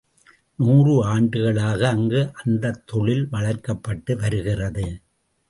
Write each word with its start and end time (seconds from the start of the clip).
நாறு 0.59 1.03
ஆண்டுகளாக 1.05 1.89
அங்கு 1.89 2.31
அந்தத் 2.45 2.81
தொழில் 2.85 3.27
வளர்க்கப்பட்டு 3.29 4.17
வருகிறது. 4.17 4.87